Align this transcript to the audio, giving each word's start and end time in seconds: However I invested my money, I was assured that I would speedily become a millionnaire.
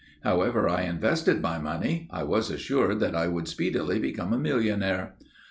However 0.23 0.67
I 0.67 0.81
invested 0.81 1.43
my 1.43 1.59
money, 1.59 2.07
I 2.09 2.23
was 2.23 2.49
assured 2.49 2.99
that 3.01 3.13
I 3.15 3.27
would 3.27 3.47
speedily 3.47 3.99
become 3.99 4.33
a 4.33 4.37
millionnaire. 4.39 5.13